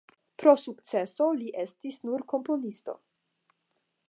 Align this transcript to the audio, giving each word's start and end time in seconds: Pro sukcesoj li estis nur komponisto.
Pro 0.43 0.53
sukcesoj 0.61 1.29
li 1.43 1.53
estis 1.67 2.01
nur 2.09 2.27
komponisto. 2.35 3.01